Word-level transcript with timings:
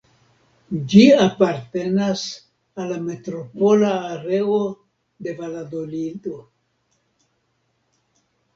Ĝi 0.93 1.01
apartenas 1.25 2.23
al 2.79 2.87
la 2.93 2.97
Metropola 3.09 3.93
Areo 4.15 4.57
de 5.27 5.37
Valadolido. 5.45 6.37